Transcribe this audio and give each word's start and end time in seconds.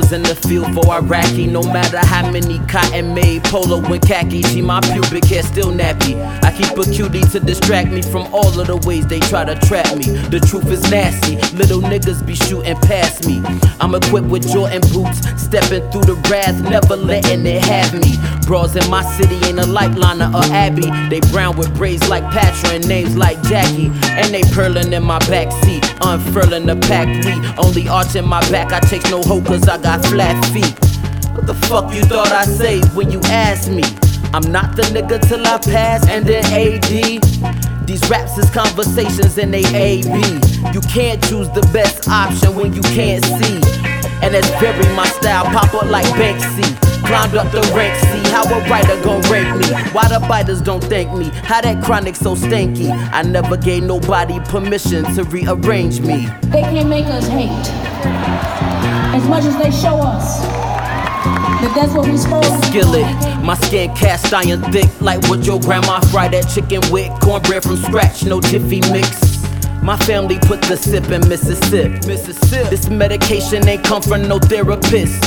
was 0.00 0.12
in 0.12 0.22
the 0.22 0.34
field 0.34 0.72
for 0.74 0.92
Iraqi. 0.92 1.46
No 1.46 1.62
matter 1.62 1.98
how 1.98 2.30
many 2.30 2.58
cotton 2.66 3.14
made 3.14 3.44
polo 3.44 3.78
and 3.78 4.02
khaki, 4.02 4.42
see 4.42 4.62
my 4.62 4.80
pubic 4.80 5.24
hair 5.24 5.42
still 5.42 5.70
nappy. 5.70 6.14
I 6.42 6.50
keep 6.56 6.76
a 6.76 6.84
cutie 6.90 7.22
to 7.32 7.40
distract 7.40 7.90
me 7.90 8.02
from 8.02 8.32
all 8.34 8.58
of 8.58 8.66
the 8.66 8.76
ways 8.86 9.06
they 9.06 9.20
try 9.20 9.44
to 9.44 9.54
trap 9.66 9.96
me. 9.96 10.04
The 10.04 10.40
truth 10.40 10.70
is 10.70 10.82
nasty, 10.90 11.36
little 11.56 11.80
niggas 11.80 12.24
be 12.26 12.34
shooting 12.34 12.76
past 12.76 13.26
me. 13.26 13.42
I'm 13.80 13.94
equipped 13.94 14.28
with 14.28 14.48
Jordan 14.48 14.82
boots, 14.92 15.20
stepping 15.40 15.88
through 15.90 16.06
the 16.12 16.16
wrath, 16.28 16.60
never 16.62 16.96
letting 16.96 17.46
it 17.46 17.62
have 17.64 17.92
me. 17.94 18.16
Bras 18.46 18.74
in 18.74 18.88
my 18.90 19.02
city 19.16 19.36
ain't 19.46 19.58
a 19.58 19.62
lightliner 19.62 20.32
or 20.34 20.44
Abby. 20.52 20.88
They 21.08 21.20
brown 21.30 21.56
with 21.56 21.74
braids 21.76 22.08
like 22.08 22.24
Patra 22.24 22.74
and 22.74 22.88
names 22.88 23.16
like 23.16 23.40
Jackie. 23.44 23.90
And 24.18 24.34
they 24.34 24.42
purling 24.52 24.92
in 24.92 25.02
my 25.02 25.18
backseat, 25.30 25.84
unfurling 26.02 26.66
the 26.66 26.76
pack 26.76 27.08
we 27.24 27.32
Only 27.58 27.88
arching 27.88 28.26
my 28.26 28.40
back, 28.50 28.72
I 28.72 28.80
take 28.80 29.04
no 29.10 29.22
hoe 29.22 29.42
cause 29.42 29.68
I 29.68 29.78
got 29.78 30.04
flat 30.06 30.44
feet. 30.46 30.74
What 31.34 31.46
the 31.46 31.54
fuck 31.66 31.94
you 31.94 32.02
thought 32.02 32.32
I 32.32 32.44
say 32.44 32.80
when 32.94 33.10
you 33.10 33.20
asked 33.24 33.70
me? 33.70 33.82
I'm 34.32 34.50
not 34.52 34.76
the 34.76 34.82
nigga 34.82 35.20
till 35.28 35.46
I 35.46 35.58
pass 35.58 36.08
and 36.08 36.24
then 36.26 36.44
AD. 36.46 37.86
These 37.86 38.08
raps 38.08 38.38
is 38.38 38.50
conversations 38.50 39.38
and 39.38 39.52
they 39.52 39.64
AB. 39.74 40.10
You 40.72 40.80
can't 40.82 41.22
choose 41.24 41.48
the 41.50 41.68
best 41.72 42.08
option 42.08 42.54
when 42.54 42.72
you 42.72 42.82
can't 42.82 43.24
see. 43.24 43.99
And 44.22 44.34
that's 44.34 44.48
very 44.60 44.84
my 44.94 45.06
style, 45.06 45.44
pop 45.44 45.72
up 45.74 45.84
like 45.90 46.06
Banksy. 46.16 46.64
Climbed 47.06 47.34
up 47.34 47.50
the 47.50 47.60
ranks, 47.74 48.00
see 48.02 48.30
how 48.30 48.44
a 48.44 48.60
writer 48.68 49.02
gon' 49.02 49.22
rank 49.22 49.58
me. 49.58 49.66
Why 49.92 50.06
the 50.08 50.20
biters 50.28 50.60
don't 50.60 50.84
thank 50.84 51.12
me? 51.12 51.30
How 51.42 51.60
that 51.60 51.82
chronic 51.82 52.14
so 52.14 52.36
stanky? 52.36 52.90
I 53.12 53.22
never 53.22 53.56
gave 53.56 53.82
nobody 53.82 54.38
permission 54.40 55.04
to 55.14 55.24
rearrange 55.24 56.00
me. 56.00 56.26
They 56.42 56.60
can't 56.60 56.88
make 56.88 57.06
us 57.06 57.26
hate 57.26 57.50
as 59.14 59.26
much 59.28 59.44
as 59.44 59.56
they 59.56 59.70
show 59.70 59.96
us 59.96 60.40
that 61.60 61.72
that's 61.74 61.92
what 61.92 62.08
we 62.08 62.16
supposed 62.16 62.48
to 62.48 62.66
Skillet, 62.68 63.42
my 63.42 63.54
skin 63.54 63.94
cast 63.94 64.32
iron 64.32 64.62
thick, 64.72 64.88
like 65.00 65.22
what 65.28 65.44
your 65.44 65.60
grandma 65.60 66.00
fried 66.00 66.32
that 66.32 66.48
chicken 66.48 66.80
with. 66.92 67.10
Cornbread 67.20 67.62
from 67.62 67.76
scratch, 67.76 68.24
no 68.24 68.40
jiffy 68.40 68.80
mix. 68.92 69.29
My 69.82 69.96
family 69.96 70.38
put 70.38 70.60
the 70.62 70.76
sip 70.76 71.10
in 71.10 71.26
Mississippi. 71.28 72.06
Mississippi. 72.06 72.68
This 72.68 72.90
medication 72.90 73.66
ain't 73.66 73.82
come 73.82 74.02
from 74.02 74.28
no 74.28 74.38
therapist. 74.38 75.20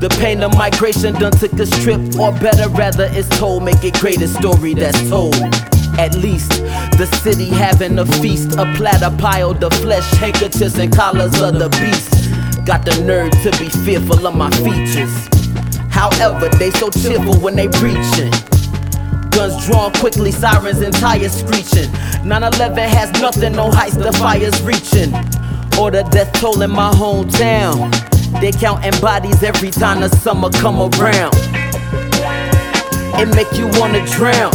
The 0.00 0.08
pain 0.20 0.42
of 0.42 0.56
migration 0.56 1.14
done 1.14 1.32
took 1.32 1.52
a 1.54 1.66
trip, 1.66 2.00
or 2.18 2.32
better, 2.32 2.68
rather, 2.70 3.08
it's 3.10 3.28
told. 3.28 3.64
Make 3.64 3.82
it 3.84 3.94
great 3.94 4.22
a 4.22 4.28
story 4.28 4.74
that's 4.74 5.08
told. 5.10 5.34
At 5.98 6.14
least 6.14 6.50
the 6.96 7.06
city 7.22 7.46
having 7.46 7.98
a 7.98 8.06
feast, 8.06 8.52
a 8.56 8.64
platter 8.76 9.14
piled 9.18 9.62
of 9.64 9.72
flesh, 9.74 10.08
handkerchiefs, 10.12 10.78
and 10.78 10.90
collars 10.94 11.38
of 11.40 11.58
the 11.58 11.68
beast. 11.80 12.64
Got 12.64 12.84
the 12.84 13.02
nerve 13.04 13.32
to 13.42 13.50
be 13.58 13.68
fearful 13.84 14.26
of 14.26 14.36
my 14.36 14.50
features. 14.50 15.28
However, 15.90 16.48
they 16.56 16.70
so 16.70 16.88
cheerful 16.88 17.38
when 17.40 17.56
they 17.56 17.68
preaching. 17.68 18.32
Guns 19.30 19.66
drawn 19.66 19.92
quickly, 19.94 20.32
sirens 20.32 20.80
and 20.80 20.94
tires 20.94 21.32
screeching. 21.32 21.90
9-11 22.24 22.88
has 22.88 23.12
nothing, 23.20 23.52
no 23.52 23.70
heights, 23.70 23.96
the 23.96 24.12
fire's 24.12 24.60
reaching. 24.62 25.14
Or 25.78 25.90
the 25.90 26.02
death 26.10 26.32
toll 26.34 26.62
in 26.62 26.70
my 26.70 26.90
hometown. 26.90 27.90
They 28.40 28.52
counting 28.52 28.98
bodies 29.00 29.42
every 29.42 29.70
time 29.70 30.00
the 30.00 30.08
summer 30.08 30.50
come 30.50 30.78
around. 30.80 31.34
It 33.20 33.34
make 33.34 33.52
you 33.52 33.68
wanna 33.78 34.04
drown. 34.06 34.52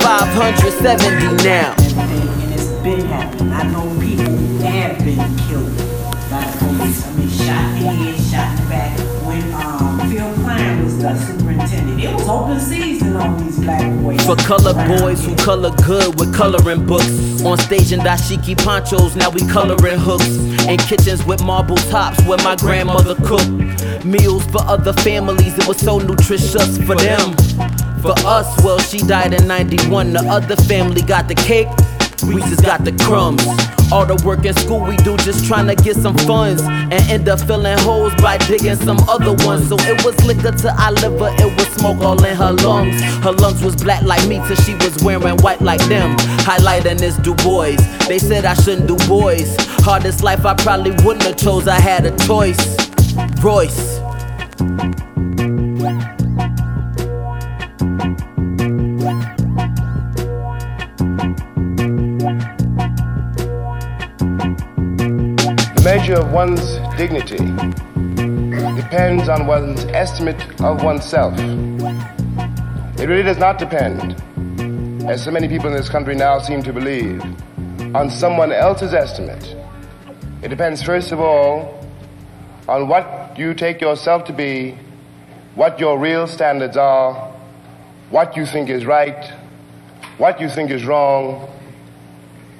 570 0.00 1.44
now. 1.44 1.74
and 1.76 2.52
it's 2.54 2.68
been 2.82 3.06
happening. 3.06 3.52
I 3.52 3.62
know 3.64 3.88
people 4.00 4.58
have 4.66 4.98
been 4.98 5.36
killed 5.48 6.05
the 6.28 6.58
police. 6.58 7.06
I 7.06 7.12
mean, 7.14 7.28
shot 7.28 7.76
in 7.76 7.82
the 7.82 7.92
head, 7.92 8.20
shot 8.20 8.58
in 8.58 8.64
the 8.64 8.70
back. 8.70 8.98
When 9.26 9.52
um, 9.54 10.10
Phil 10.10 10.34
Cline 10.44 10.84
was 10.84 10.98
the 10.98 11.16
superintendent, 11.18 12.00
it 12.00 12.14
was 12.14 12.28
open 12.28 12.60
season 12.60 13.16
on 13.16 13.44
these 13.44 13.58
black 13.58 14.00
boys. 14.00 14.24
For 14.24 14.36
color 14.36 14.74
boys 14.98 15.24
who 15.24 15.34
color 15.36 15.70
good 15.84 16.18
with 16.18 16.34
coloring 16.34 16.86
books. 16.86 17.42
On 17.44 17.56
stage 17.58 17.92
in 17.92 18.00
dashiki 18.00 18.56
ponchos, 18.56 19.14
now 19.16 19.30
we 19.30 19.40
coloring 19.48 19.98
hooks. 19.98 20.28
In 20.66 20.78
kitchens 20.78 21.24
with 21.24 21.42
marble 21.44 21.76
tops 21.76 22.20
where 22.24 22.38
my 22.38 22.56
grandmother 22.56 23.14
cooked. 23.26 24.04
Meals 24.04 24.44
for 24.46 24.62
other 24.62 24.92
families, 24.92 25.56
it 25.58 25.66
was 25.66 25.78
so 25.78 25.98
nutritious 25.98 26.78
for 26.78 26.96
them. 26.96 27.34
For 28.00 28.14
us, 28.26 28.62
well, 28.64 28.78
she 28.78 28.98
died 28.98 29.32
in 29.32 29.46
91. 29.48 30.12
The 30.12 30.20
other 30.20 30.56
family 30.56 31.02
got 31.02 31.28
the 31.28 31.34
cake. 31.34 31.68
We 32.24 32.40
just 32.42 32.62
got 32.62 32.84
the 32.84 32.92
crumbs. 33.04 33.44
All 33.92 34.04
the 34.04 34.16
work 34.24 34.44
in 34.44 34.54
school 34.54 34.80
we 34.80 34.96
do 34.98 35.16
just 35.18 35.44
trying 35.44 35.68
to 35.68 35.76
get 35.76 35.96
some 35.96 36.16
funds 36.18 36.62
and 36.62 36.92
end 36.92 37.28
up 37.28 37.40
filling 37.40 37.78
holes 37.78 38.12
by 38.16 38.38
digging 38.38 38.74
some 38.76 38.98
other 39.08 39.32
ones. 39.44 39.68
So 39.68 39.76
it 39.80 40.04
was 40.04 40.16
liquor 40.24 40.50
to 40.50 40.82
our 40.82 40.92
liver, 40.92 41.30
it 41.38 41.56
was 41.56 41.66
smoke 41.76 42.02
all 42.02 42.22
in 42.24 42.34
her 42.34 42.52
lungs. 42.52 43.00
Her 43.22 43.32
lungs 43.32 43.62
was 43.62 43.76
black 43.76 44.02
like 44.02 44.26
me 44.26 44.36
till 44.46 44.56
she 44.56 44.74
was 44.74 45.02
wearing 45.02 45.36
white 45.38 45.60
like 45.60 45.80
them. 45.88 46.16
Highlighting 46.46 46.98
this 46.98 47.16
Du 47.18 47.34
Bois. 47.34 47.76
They 48.08 48.18
said 48.18 48.44
I 48.44 48.54
shouldn't 48.54 48.88
do 48.88 48.96
boys. 49.06 49.54
Hardest 49.84 50.22
life 50.22 50.44
I 50.44 50.54
probably 50.54 50.92
wouldn't 51.04 51.22
have 51.24 51.36
chose. 51.36 51.68
I 51.68 51.78
had 51.78 52.06
a 52.06 52.16
choice. 52.26 52.76
Royce. 53.42 54.05
Measure 65.96 66.20
of 66.20 66.30
one's 66.30 66.76
dignity 66.98 67.38
depends 68.76 69.30
on 69.30 69.46
one's 69.46 69.82
estimate 69.86 70.38
of 70.60 70.82
oneself. 70.82 71.32
It 73.00 73.08
really 73.08 73.22
does 73.22 73.38
not 73.38 73.58
depend, 73.58 74.14
as 75.08 75.24
so 75.24 75.30
many 75.30 75.48
people 75.48 75.68
in 75.68 75.72
this 75.72 75.88
country 75.88 76.14
now 76.14 76.38
seem 76.38 76.62
to 76.64 76.72
believe, 76.74 77.22
on 77.94 78.10
someone 78.10 78.52
else's 78.52 78.92
estimate. 78.92 79.56
It 80.42 80.48
depends, 80.48 80.82
first 80.82 81.12
of 81.12 81.18
all, 81.18 81.82
on 82.68 82.88
what 82.88 83.38
you 83.38 83.54
take 83.54 83.80
yourself 83.80 84.24
to 84.24 84.34
be, 84.34 84.76
what 85.54 85.80
your 85.80 85.98
real 85.98 86.26
standards 86.26 86.76
are, 86.76 87.14
what 88.10 88.36
you 88.36 88.44
think 88.44 88.68
is 88.68 88.84
right, 88.84 89.32
what 90.18 90.42
you 90.42 90.50
think 90.50 90.70
is 90.70 90.84
wrong, 90.84 91.48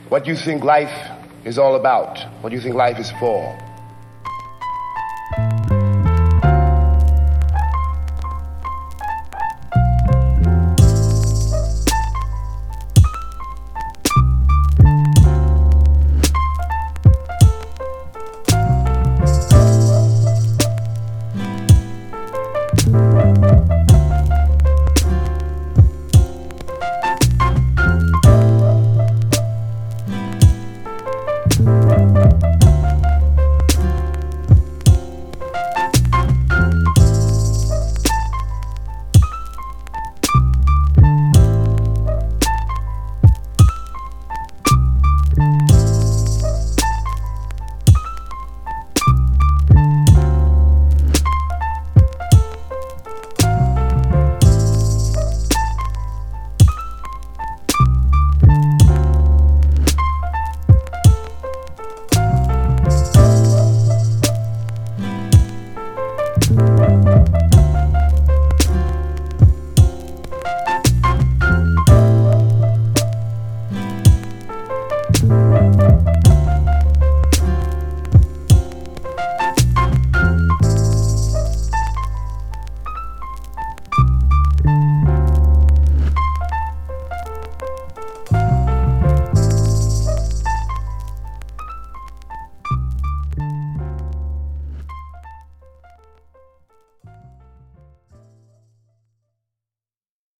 what 0.09 0.27
you 0.27 0.37
think 0.37 0.65
life 0.65 1.13
is 1.47 1.59
all 1.59 1.77
about, 1.77 2.19
what 2.43 2.51
do 2.51 2.57
you 2.57 2.61
think 2.61 2.75
life 2.75 2.99
is 2.99 3.11
for. 3.13 3.57